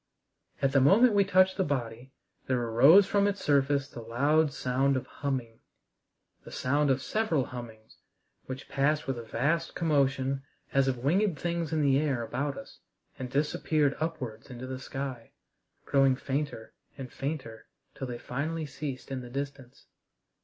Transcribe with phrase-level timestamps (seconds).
[0.63, 2.11] At the moment we touched the body
[2.47, 5.59] there arose from its surface the loud sound of humming
[6.43, 7.97] the sound of several hummings
[8.47, 10.41] which passed with a vast commotion
[10.73, 12.79] as of winged things in the air about us
[13.19, 15.33] and disappeared upwards into the sky,
[15.85, 19.85] growing fainter and fainter till they finally ceased in the distance.